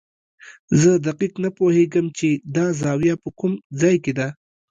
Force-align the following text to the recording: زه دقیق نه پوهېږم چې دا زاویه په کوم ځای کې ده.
زه 0.81 0.91
دقیق 1.07 1.33
نه 1.43 1.49
پوهېږم 1.57 2.05
چې 2.17 2.29
دا 2.55 2.65
زاویه 2.81 3.15
په 3.23 3.29
کوم 3.39 3.53
ځای 3.81 3.95
کې 4.03 4.11
ده. 4.17 4.27